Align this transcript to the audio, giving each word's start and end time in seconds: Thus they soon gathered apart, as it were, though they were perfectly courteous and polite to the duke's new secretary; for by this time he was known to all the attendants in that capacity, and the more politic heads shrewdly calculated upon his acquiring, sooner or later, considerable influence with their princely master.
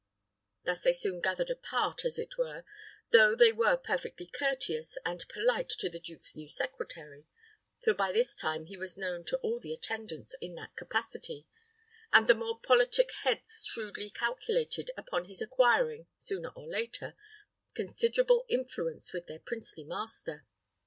Thus 0.63 0.81
they 0.81 0.93
soon 0.93 1.21
gathered 1.21 1.51
apart, 1.51 2.05
as 2.05 2.17
it 2.17 2.35
were, 2.35 2.63
though 3.11 3.35
they 3.35 3.51
were 3.51 3.77
perfectly 3.77 4.25
courteous 4.25 4.97
and 5.05 5.23
polite 5.29 5.69
to 5.77 5.89
the 5.91 5.99
duke's 5.99 6.35
new 6.35 6.49
secretary; 6.49 7.27
for 7.83 7.93
by 7.93 8.11
this 8.11 8.35
time 8.35 8.65
he 8.65 8.75
was 8.75 8.97
known 8.97 9.25
to 9.25 9.37
all 9.41 9.59
the 9.59 9.71
attendants 9.71 10.33
in 10.41 10.55
that 10.55 10.75
capacity, 10.75 11.45
and 12.11 12.25
the 12.25 12.33
more 12.33 12.59
politic 12.59 13.11
heads 13.21 13.59
shrewdly 13.63 14.09
calculated 14.09 14.89
upon 14.97 15.25
his 15.25 15.39
acquiring, 15.39 16.07
sooner 16.17 16.49
or 16.55 16.67
later, 16.67 17.13
considerable 17.75 18.47
influence 18.49 19.13
with 19.13 19.27
their 19.27 19.37
princely 19.37 19.83
master. 19.83 20.47